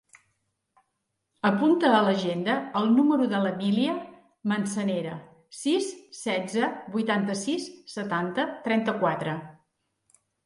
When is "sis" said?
5.57-5.91